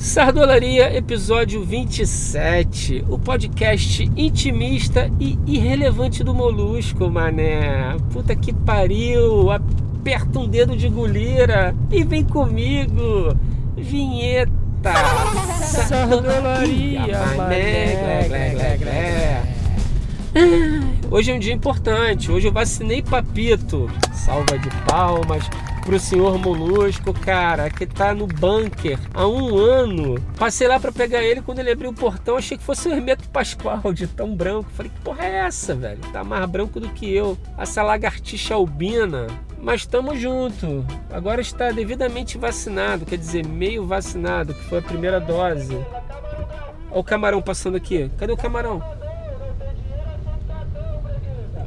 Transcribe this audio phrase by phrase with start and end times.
[0.00, 7.96] Sardolaria, episódio 27, o podcast intimista e irrelevante do Molusco, mané.
[8.10, 13.36] Puta que pariu, aperta um dedo de gulira e vem comigo.
[13.76, 14.50] Vinheta.
[15.60, 18.24] Sardolaria, mané.
[18.26, 19.42] Glé, glé, glé,
[21.10, 23.90] Hoje é um dia importante, hoje eu vacinei Papito.
[24.14, 25.44] Salva de palmas
[25.80, 30.20] pro senhor Molusco, cara, que tá no bunker há um ano.
[30.38, 33.28] Passei lá para pegar ele, quando ele abriu o portão, achei que fosse o Hermeto
[33.28, 34.70] Pascoal, de tão branco.
[34.70, 36.00] Falei, que porra é essa, velho?
[36.12, 37.36] Tá mais branco do que eu.
[37.58, 39.26] Essa lagartixa albina.
[39.62, 40.84] Mas estamos junto.
[41.10, 45.74] Agora está devidamente vacinado, quer dizer, meio vacinado, que foi a primeira dose.
[46.90, 48.10] Olha o camarão passando aqui.
[48.18, 48.82] Cadê o camarão?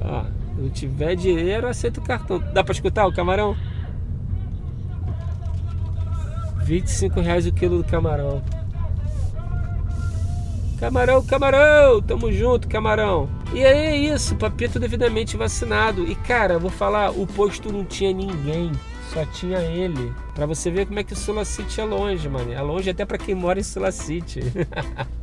[0.01, 0.25] Ó,
[0.57, 2.39] não tiver dinheiro, aceita o cartão.
[2.53, 3.55] Dá para escutar o camarão?
[6.63, 8.41] 25 reais o quilo do camarão.
[10.79, 13.29] Camarão, camarão, tamo junto, camarão.
[13.53, 16.03] E aí é isso, papito devidamente vacinado.
[16.05, 18.71] E cara, vou falar, o posto não tinha ninguém,
[19.13, 20.13] só tinha ele.
[20.35, 22.51] Para você ver como é que o Sulacite é longe, mano.
[22.51, 24.41] É longe até para quem mora em Sulacite.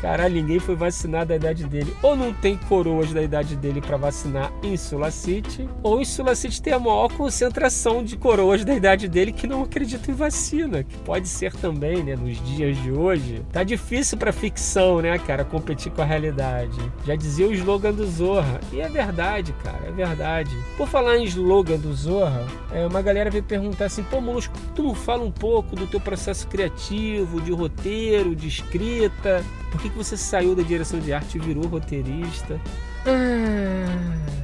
[0.00, 1.94] Caralho, ninguém foi vacinado da idade dele.
[2.02, 6.72] Ou não tem coroas da idade dele para vacinar em Sulacite, ou em Sulacite tem
[6.72, 11.28] a maior concentração de coroas da idade dele que não acreditam em vacina, que pode
[11.28, 13.42] ser também, né, nos dias de hoje.
[13.52, 16.78] Tá difícil para ficção, né, cara, competir com a realidade.
[17.04, 20.56] Já dizia o slogan do Zorra, e é verdade, cara, é verdade.
[20.76, 24.82] Por falar em slogan do Zorra, é, uma galera veio perguntar assim: "Pô, Molusco, tu
[24.82, 29.96] não fala um pouco do teu processo criativo, de roteiro, de escrita?" Por que, que
[29.96, 32.60] você saiu da direção de arte e virou roteirista?
[33.06, 34.35] Ah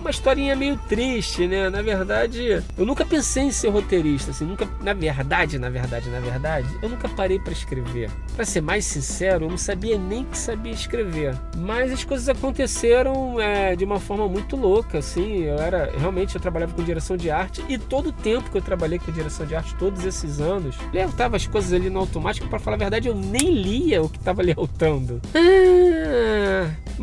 [0.00, 1.68] uma historinha meio triste, né?
[1.70, 6.20] Na verdade, eu nunca pensei em ser roteirista, assim, nunca, na verdade, na verdade, na
[6.20, 8.10] verdade, eu nunca parei para escrever.
[8.34, 11.36] Para ser mais sincero, eu não sabia nem que sabia escrever.
[11.56, 15.44] Mas as coisas aconteceram é, de uma forma muito louca, assim.
[15.44, 18.62] Eu era realmente eu trabalhava com direção de arte e todo o tempo que eu
[18.62, 22.48] trabalhei com direção de arte, todos esses anos, eu tava as coisas ali no automático.
[22.48, 25.20] Para falar a verdade, eu nem lia o que tava lealtando.
[25.34, 26.49] Ah,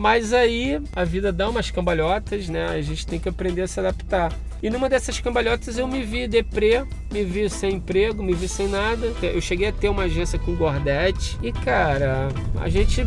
[0.07, 2.68] mas aí a vida dá umas cambalhotas, né?
[2.68, 4.31] A gente tem que aprender a se adaptar.
[4.63, 8.69] E numa dessas cambalhotas eu me vi deprê, me vi sem emprego, me vi sem
[8.69, 9.12] nada.
[9.22, 13.06] Eu cheguei a ter uma agência com Gordete e, cara, a gente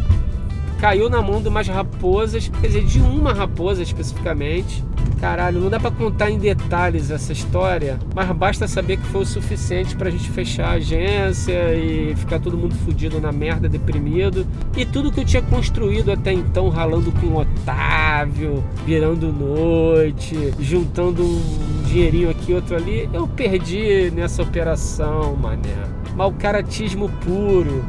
[0.81, 4.83] caiu na mão de umas raposas, quer dizer, de uma raposa especificamente.
[5.21, 9.27] Caralho, não dá para contar em detalhes essa história, mas basta saber que foi o
[9.27, 14.47] suficiente pra gente fechar a agência e ficar todo mundo fudido na merda, deprimido.
[14.75, 21.23] E tudo que eu tinha construído até então, ralando com o Otávio, virando noite, juntando
[21.23, 25.77] um dinheirinho aqui, outro ali, eu perdi nessa operação, mané.
[26.17, 27.85] Mal caratismo puro.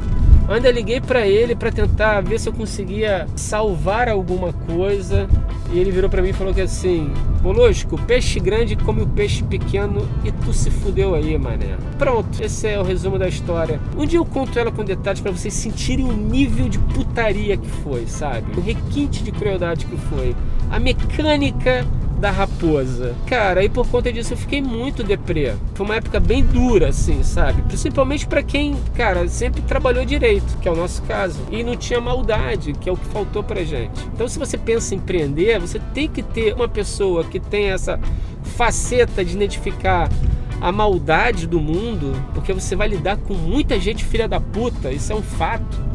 [0.51, 5.27] Ainda liguei para ele para tentar ver se eu conseguia salvar alguma coisa.
[5.71, 7.09] E ele virou para mim e falou que assim:
[7.41, 11.77] Molusco, peixe grande come o peixe pequeno e tu se fudeu aí, mané.
[11.97, 13.79] Pronto, esse é o resumo da história.
[13.97, 17.69] Um dia eu conto ela com detalhes para vocês sentirem o nível de putaria que
[17.69, 18.51] foi, sabe?
[18.57, 20.35] O requinte de crueldade que foi.
[20.69, 21.87] A mecânica
[22.21, 23.15] da raposa.
[23.25, 25.53] Cara, e por conta disso eu fiquei muito deprê.
[25.73, 27.63] Foi uma época bem dura, assim, sabe?
[27.63, 31.99] Principalmente para quem, cara, sempre trabalhou direito, que é o nosso caso, e não tinha
[31.99, 34.07] maldade, que é o que faltou pra gente.
[34.13, 37.99] Então, se você pensa em empreender, você tem que ter uma pessoa que tem essa
[38.43, 40.07] faceta de identificar
[40.61, 45.11] a maldade do mundo, porque você vai lidar com muita gente filha da puta, isso
[45.11, 45.90] é um fato.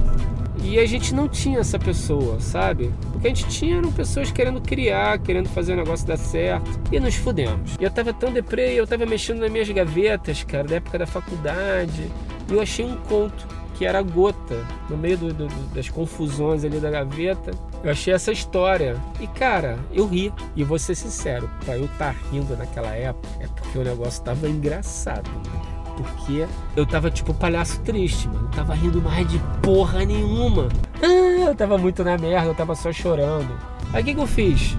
[0.62, 2.90] E a gente não tinha essa pessoa, sabe?
[3.14, 6.70] O que a gente tinha eram pessoas querendo criar, querendo fazer o negócio dar certo.
[6.90, 7.76] E nos fudemos.
[7.78, 11.06] E eu tava tão deprê, eu tava mexendo nas minhas gavetas, cara, da época da
[11.06, 12.10] faculdade.
[12.50, 13.46] E eu achei um conto
[13.76, 17.50] que era gota, no meio do, do, das confusões ali da gaveta.
[17.84, 18.96] Eu achei essa história.
[19.20, 20.32] E cara, eu ri.
[20.54, 24.22] E vou ser sincero, pra eu estar tá rindo naquela época, é porque o negócio
[24.22, 25.75] tava engraçado, né?
[25.96, 26.46] Porque
[26.76, 28.48] eu tava tipo palhaço triste, mano.
[28.52, 30.68] Eu tava rindo mais de porra nenhuma.
[31.02, 33.50] Ah, eu tava muito na merda, eu tava só chorando.
[33.92, 34.76] Aí o que, que eu fiz?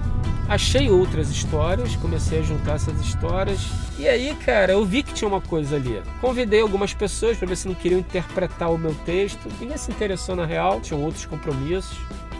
[0.48, 3.66] Achei outras histórias, comecei a juntar essas histórias.
[3.98, 6.02] E aí, cara, eu vi que tinha uma coisa ali.
[6.22, 9.46] Convidei algumas pessoas para ver se não queriam interpretar o meu texto.
[9.60, 11.98] Ninguém se interessou na real, tinham outros compromissos.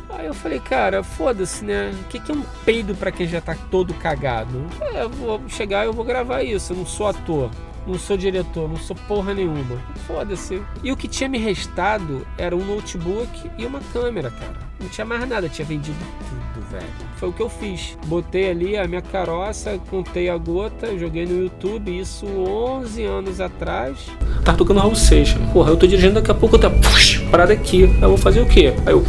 [0.09, 1.93] Aí eu falei, cara, foda-se, né?
[2.01, 4.65] O que, que é um peido para quem já tá todo cagado?
[4.81, 7.51] É, eu vou chegar e eu vou gravar isso, eu não sou ator.
[7.88, 9.79] Não sou diretor, não sou porra nenhuma.
[10.06, 10.62] Foda-se.
[10.82, 14.69] E o que tinha me restado era um notebook e uma câmera, cara.
[14.79, 15.96] Não tinha mais nada, tinha vendido
[16.55, 16.85] tudo, velho.
[17.17, 17.96] Foi o que eu fiz.
[18.06, 24.06] Botei ali a minha caroça, contei a gota, joguei no YouTube, isso 11 anos atrás.
[24.44, 25.40] Tá tocando Raul Seixas.
[25.52, 26.70] Porra, eu tô dirigindo daqui a pouco, tá
[27.31, 27.82] parada aqui.
[27.82, 28.75] Eu vou fazer o quê?
[28.87, 29.05] Aí eu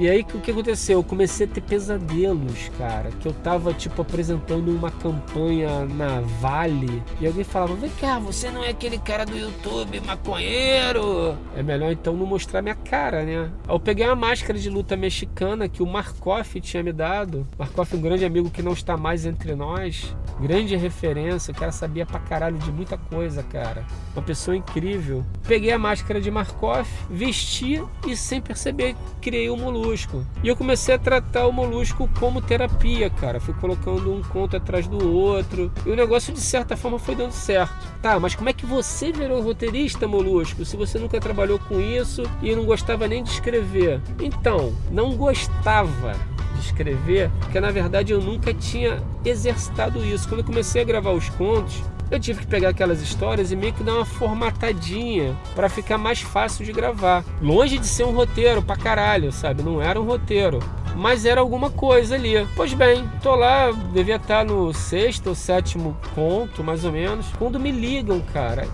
[0.00, 1.00] e aí o que aconteceu?
[1.00, 3.10] Eu comecei a ter pesadelos, cara.
[3.20, 7.02] Que eu tava, tipo, apresentando uma campanha na Vale.
[7.20, 11.36] E alguém falava: Vem cá, você não é aquele cara do YouTube, maconheiro.
[11.54, 13.50] É melhor então não mostrar minha cara, né?
[13.68, 17.46] Eu peguei uma máscara de luta mexicana que o Markoff tinha me dado.
[17.58, 20.16] Markoff é um grande amigo que não está mais entre nós.
[20.40, 21.52] Grande referência.
[21.52, 23.84] O cara sabia pra caralho de muita coisa, cara.
[24.16, 25.22] Uma pessoa incrível.
[25.46, 30.24] Peguei a máscara de Markoff, vesti e sem perceber criei um molusco molusco.
[30.42, 33.40] E eu comecei a tratar o molusco como terapia, cara.
[33.40, 35.72] Fui colocando um conto atrás do outro.
[35.84, 37.74] E o negócio, de certa forma, foi dando certo.
[38.00, 40.64] Tá, mas como é que você virou roteirista, molusco?
[40.64, 44.00] Se você nunca trabalhou com isso e não gostava nem de escrever.
[44.20, 46.14] Então, não gostava
[46.54, 50.28] de escrever, porque na verdade eu nunca tinha exercitado isso.
[50.28, 53.72] Quando eu comecei a gravar os contos, eu tive que pegar aquelas histórias e meio
[53.72, 57.24] que dar uma formatadinha para ficar mais fácil de gravar.
[57.40, 59.62] Longe de ser um roteiro pra caralho, sabe?
[59.62, 60.58] Não era um roteiro.
[60.96, 62.46] Mas era alguma coisa ali.
[62.56, 67.26] Pois bem, tô lá, devia estar no sexto ou sétimo conto, mais ou menos.
[67.38, 68.66] Quando me ligam, cara.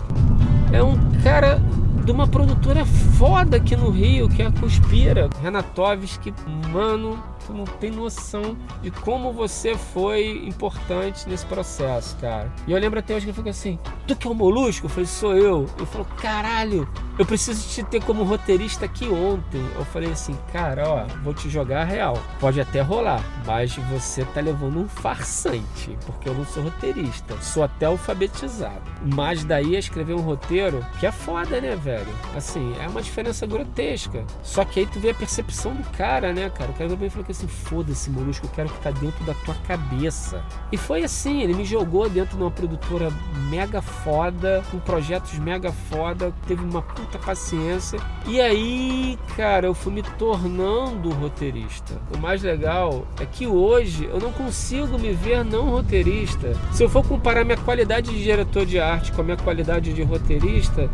[0.73, 1.61] É um cara
[2.03, 5.29] de uma produtora foda aqui no Rio, que é a Conspira.
[5.41, 6.33] Renatovski,
[6.71, 12.51] mano, tu não tem noção de como você foi importante nesse processo, cara.
[12.67, 14.85] E eu lembro até hoje que ele falou assim: Tu que é o Molusco?
[14.85, 15.65] Eu falei: Sou eu.
[15.77, 19.65] Ele falou: Caralho, eu preciso te ter como roteirista aqui ontem.
[19.75, 22.21] Eu falei assim: Cara, ó, vou te jogar a real.
[22.39, 27.39] Pode até rolar, mas você tá levando um farsante, porque eu não sou roteirista.
[27.41, 28.81] Sou até alfabetizado.
[29.15, 32.07] Mas daí a escrever um roteiro que é foda, né, velho?
[32.35, 34.25] Assim, é uma diferença grotesca.
[34.43, 36.71] Só que aí tu vê a percepção do cara, né, cara?
[36.71, 40.43] O cara também falou que assim, foda-se, molusco, eu quero ficar dentro da tua cabeça.
[40.71, 43.11] E foi assim, ele me jogou dentro de uma produtora
[43.49, 47.99] mega foda, com projetos mega foda, teve uma puta paciência.
[48.25, 52.01] E aí, cara, eu fui me tornando roteirista.
[52.13, 56.53] O mais legal é que hoje eu não consigo me ver não roteirista.
[56.71, 60.03] Se eu for comparar minha qualidade de diretor de arte com a minha qualidade de
[60.03, 60.89] roteirista,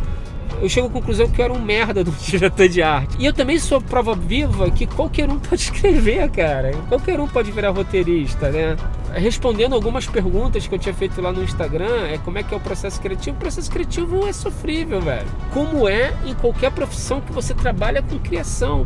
[0.61, 3.15] eu chego à conclusão que eu era um merda do diretor de arte.
[3.19, 6.71] E eu também sou prova viva que qualquer um pode escrever, cara.
[6.89, 8.75] Qualquer um pode virar roteirista, né?
[9.13, 12.57] Respondendo algumas perguntas que eu tinha feito lá no Instagram, é como é que é
[12.57, 13.37] o processo criativo.
[13.37, 15.27] O processo criativo é sofrível, velho.
[15.53, 18.85] Como é em qualquer profissão que você trabalha com criação.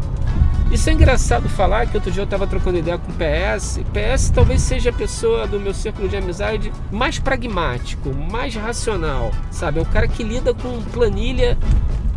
[0.69, 3.79] Isso é engraçado falar que outro dia eu estava trocando ideia com o PS.
[3.93, 9.79] PS talvez seja a pessoa do meu círculo de amizade mais pragmático, mais racional, sabe?
[9.79, 11.57] É o cara que lida com planilha,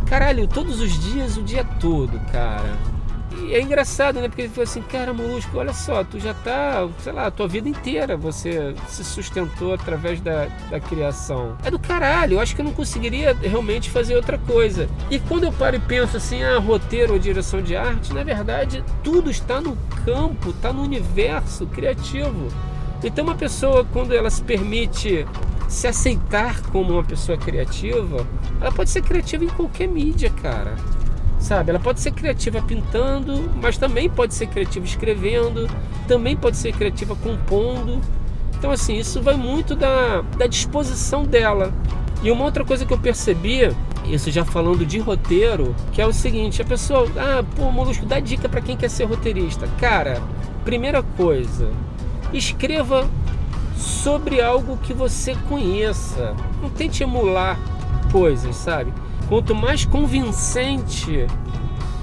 [0.07, 2.77] caralho, todos os dias, o dia todo, cara.
[3.33, 4.29] E é engraçado, né?
[4.29, 7.69] Porque ele falou assim, cara, Molusco, olha só, tu já tá, sei lá, tua vida
[7.69, 11.57] inteira você se sustentou através da, da criação.
[11.65, 14.89] É do caralho, eu acho que eu não conseguiria realmente fazer outra coisa.
[15.11, 18.85] E quando eu paro e penso assim, ah, roteiro ou direção de arte, na verdade,
[19.03, 22.49] tudo está no campo, está no universo criativo.
[23.03, 25.27] Então uma pessoa, quando ela se permite
[25.69, 28.27] se aceitar como uma pessoa criativa,
[28.61, 30.75] ela pode ser criativa em qualquer mídia, cara
[31.41, 31.71] sabe?
[31.71, 35.69] Ela pode ser criativa pintando, mas também pode ser criativa escrevendo,
[36.07, 38.01] também pode ser criativa compondo.
[38.57, 41.73] Então, assim, isso vai muito da, da disposição dela.
[42.23, 46.13] E uma outra coisa que eu percebi, isso já falando de roteiro, que é o
[46.13, 49.67] seguinte: a pessoa, ah, pô, Molusco, dá dica para quem quer ser roteirista.
[49.79, 50.23] Cara,
[50.63, 51.71] primeira coisa,
[52.33, 53.09] escreva
[53.77, 56.37] sobre algo que você conheça.
[56.61, 57.59] Não tente emular
[58.13, 58.93] coisas, sabe?
[59.31, 61.25] Quanto mais convincente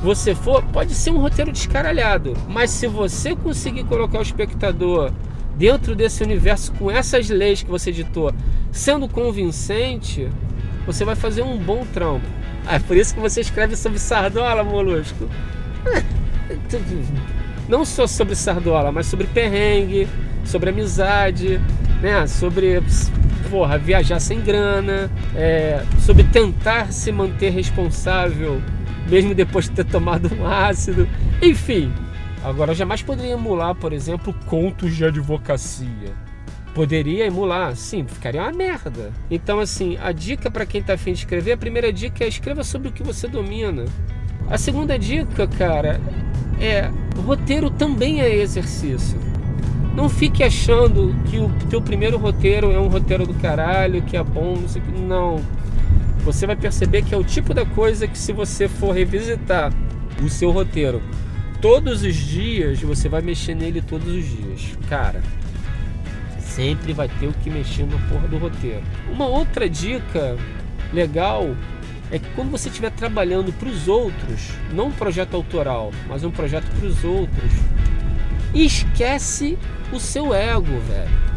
[0.01, 5.11] você for, pode ser um roteiro descaralhado, mas se você conseguir colocar o espectador
[5.57, 8.33] dentro desse universo com essas leis que você editou,
[8.71, 10.29] sendo convincente,
[10.85, 12.25] você vai fazer um bom trampo.
[12.65, 15.27] Ah, é por isso que você escreve sobre Sardola, Molusco.
[17.67, 20.07] Não só sobre Sardola, mas sobre perrengue,
[20.45, 21.59] sobre amizade,
[22.01, 22.25] né?
[22.25, 22.81] Sobre
[23.49, 28.61] porra, viajar sem grana, é, sobre tentar se manter responsável
[29.07, 31.07] mesmo depois de ter tomado um ácido,
[31.41, 31.91] enfim.
[32.43, 36.13] Agora eu jamais poderia emular, por exemplo, contos de advocacia.
[36.73, 39.11] Poderia emular, sim, ficaria uma merda.
[39.31, 42.63] Então, assim, a dica para quem tá afim de escrever, a primeira dica é escreva
[42.63, 43.85] sobre o que você domina.
[44.49, 45.99] A segunda dica, cara,
[46.59, 46.89] é
[47.25, 49.19] roteiro também é exercício.
[49.97, 54.23] Não fique achando que o teu primeiro roteiro é um roteiro do caralho, que é
[54.23, 54.91] bom, não sei o que.
[54.91, 55.43] Não.
[56.19, 59.73] Você vai perceber que é o tipo da coisa que se você for revisitar
[60.23, 61.01] o seu roteiro
[61.59, 64.77] todos os dias, você vai mexer nele todos os dias.
[64.87, 65.19] Cara,
[66.41, 68.83] sempre vai ter o que mexer na porra do roteiro.
[69.11, 70.37] Uma outra dica
[70.93, 71.55] legal
[72.11, 76.29] é que quando você estiver trabalhando para os outros, não um projeto autoral, mas um
[76.29, 77.51] projeto para os outros,
[78.53, 79.57] esquece
[79.91, 81.27] o seu ego, velho.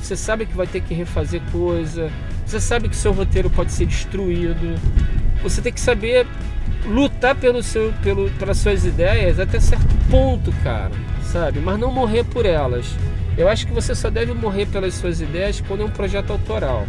[0.00, 2.10] Você sabe que vai ter que refazer coisa,
[2.46, 4.74] você sabe que seu roteiro pode ser destruído.
[5.42, 6.26] Você tem que saber
[6.86, 10.92] lutar pelo seu, pelo, pelas suas ideias até certo ponto, cara,
[11.22, 11.60] sabe?
[11.60, 12.86] Mas não morrer por elas.
[13.36, 16.86] Eu acho que você só deve morrer pelas suas ideias quando é um projeto autoral.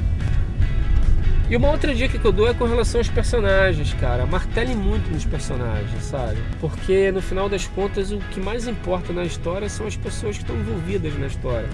[1.49, 4.25] E uma outra dica que eu dou é com relação aos personagens, cara.
[4.25, 6.37] Martele muito nos personagens, sabe?
[6.59, 10.43] Porque no final das contas o que mais importa na história são as pessoas que
[10.43, 11.69] estão envolvidas na história.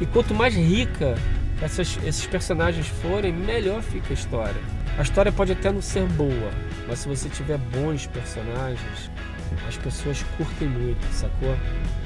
[0.00, 1.14] E quanto mais rica
[1.62, 4.60] essas, esses personagens forem, melhor fica a história.
[4.98, 6.50] A história pode até não ser boa,
[6.86, 9.10] mas se você tiver bons personagens,
[9.66, 11.56] as pessoas curtem muito, sacou?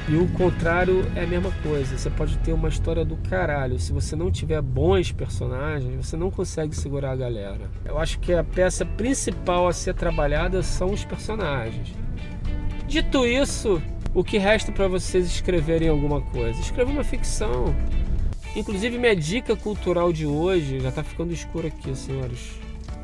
[0.09, 1.99] E o contrário é a mesma coisa.
[1.99, 3.79] Você pode ter uma história do caralho.
[3.79, 7.71] Se você não tiver bons personagens, você não consegue segurar a galera.
[7.85, 11.93] Eu acho que a peça principal a ser trabalhada são os personagens.
[12.87, 13.83] Dito isso,
[14.15, 16.59] o que resta para vocês escreverem alguma coisa?
[16.59, 17.75] Escreva uma ficção.
[18.57, 22.59] Inclusive, minha dica cultural de hoje já está ficando escuro aqui, senhores.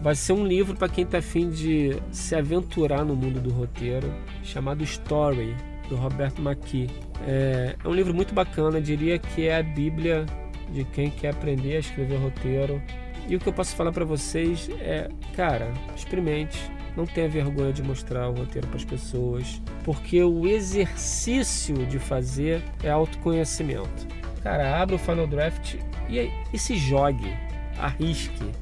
[0.04, 4.12] Vai ser um livro para quem está afim de se aventurar no mundo do roteiro,
[4.42, 5.56] chamado Story,
[5.88, 6.90] do Roberto Maqui.
[7.26, 10.26] É, é um livro muito bacana, diria que é a Bíblia
[10.70, 12.82] de quem quer aprender a escrever roteiro.
[13.26, 16.60] E o que eu posso falar para vocês é, cara, experimente,
[16.94, 22.62] não tenha vergonha de mostrar o roteiro para as pessoas, porque o exercício de fazer
[22.82, 24.06] é autoconhecimento.
[24.42, 25.76] Cara, abra o Final Draft
[26.10, 27.34] e, e se jogue,
[27.78, 28.52] arrisque,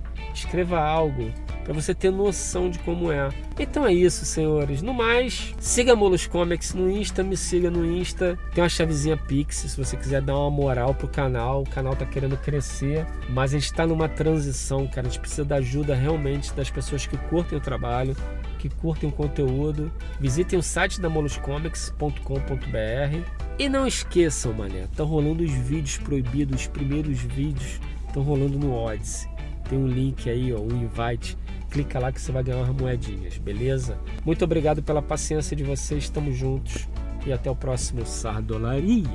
[0.41, 1.33] escreva algo,
[1.65, 3.29] para você ter noção de como é.
[3.59, 4.83] Então é isso, senhores.
[4.83, 8.39] No mais, siga Molos Comics no Insta, me siga no Insta.
[8.55, 11.63] Tem uma chavezinha Pix, se você quiser dar uma moral pro canal.
[11.63, 15.07] O canal tá querendo crescer, mas a gente está numa transição, cara.
[15.07, 18.17] A gente precisa da ajuda realmente das pessoas que curtem o trabalho,
[18.59, 19.93] que curtem o conteúdo.
[20.19, 26.67] Visitem o site da moloscomics.com.br e não esqueçam, mané, estão rolando os vídeos proibidos, os
[26.67, 29.31] primeiros vídeos estão rolando no Odyssey.
[29.73, 31.35] Tem um link aí, ó, um invite
[31.71, 33.99] clica lá que você vai ganhar umas moedinhas, beleza?
[34.23, 36.87] Muito obrigado pela paciência de vocês, estamos juntos
[37.25, 39.09] e até o próximo Sardolaria,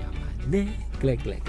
[0.48, 0.68] né?
[1.00, 1.44] Glec, glec.